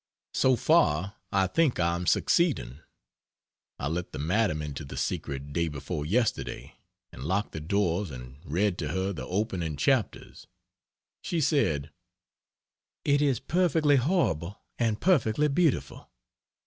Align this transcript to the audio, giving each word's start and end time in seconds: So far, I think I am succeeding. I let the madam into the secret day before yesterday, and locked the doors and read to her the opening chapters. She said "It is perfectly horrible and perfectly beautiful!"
So 0.33 0.55
far, 0.55 1.17
I 1.31 1.45
think 1.45 1.79
I 1.79 1.93
am 1.93 2.07
succeeding. 2.07 2.79
I 3.77 3.87
let 3.87 4.13
the 4.13 4.17
madam 4.17 4.59
into 4.59 4.83
the 4.83 4.97
secret 4.97 5.53
day 5.53 5.67
before 5.67 6.07
yesterday, 6.07 6.73
and 7.11 7.23
locked 7.23 7.51
the 7.51 7.59
doors 7.59 8.09
and 8.09 8.39
read 8.43 8.79
to 8.79 8.87
her 8.87 9.13
the 9.13 9.27
opening 9.27 9.75
chapters. 9.77 10.47
She 11.21 11.39
said 11.39 11.91
"It 13.05 13.21
is 13.21 13.39
perfectly 13.39 13.97
horrible 13.97 14.57
and 14.79 14.99
perfectly 14.99 15.47
beautiful!" 15.49 16.09